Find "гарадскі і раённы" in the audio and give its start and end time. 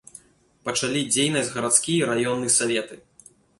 1.59-2.53